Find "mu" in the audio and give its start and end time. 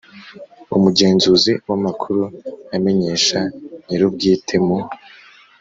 4.65-4.77